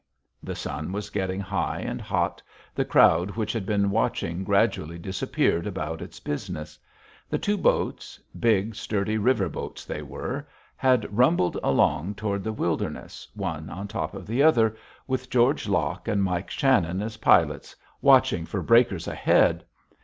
[0.41, 2.41] The sun was getting high and hot.
[2.73, 6.79] The crowd which had been watching gradually disappeared about its business.
[7.29, 13.27] The two boats big, sturdy river boats they were had rumbled along toward the wilderness,
[13.35, 14.75] one on top of the other,
[15.05, 19.63] with George Locke and Mike Shannon as pilots, watching for breakers ahead.